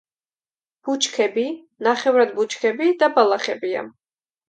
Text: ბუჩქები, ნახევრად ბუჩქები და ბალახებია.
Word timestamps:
ბუჩქები, 0.87 1.45
ნახევრად 1.89 2.35
ბუჩქები 2.41 2.91
და 3.05 3.15
ბალახებია. 3.21 3.89